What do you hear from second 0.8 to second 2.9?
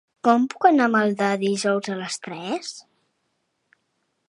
a Maldà dijous a les tres?